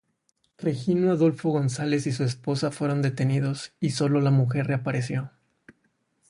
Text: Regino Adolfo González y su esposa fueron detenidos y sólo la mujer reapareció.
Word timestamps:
Regino 0.57 1.11
Adolfo 1.11 1.49
González 1.51 2.07
y 2.07 2.11
su 2.11 2.23
esposa 2.23 2.71
fueron 2.71 3.03
detenidos 3.03 3.71
y 3.79 3.91
sólo 3.91 4.19
la 4.19 4.31
mujer 4.31 4.65
reapareció. 4.65 5.29